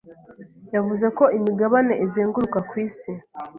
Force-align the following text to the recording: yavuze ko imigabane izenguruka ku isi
yavuze 0.75 1.05
ko 1.17 1.23
imigabane 1.37 1.93
izenguruka 2.05 2.59
ku 2.69 2.73
isi 2.85 3.11